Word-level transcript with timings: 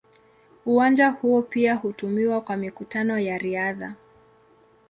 Uwanja 0.65 1.09
huo 1.09 1.41
pia 1.41 1.75
hutumiwa 1.75 2.41
kwa 2.41 2.57
mikutano 2.57 3.19
ya 3.19 3.37
riadha. 3.37 3.93